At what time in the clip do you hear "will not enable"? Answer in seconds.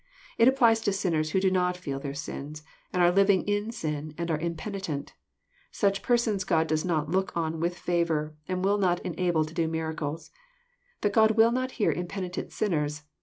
8.65-9.45